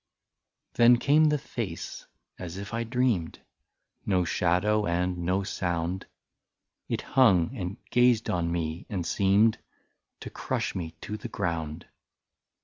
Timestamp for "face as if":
1.37-2.73